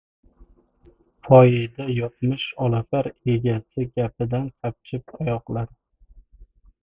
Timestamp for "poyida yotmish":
1.27-2.45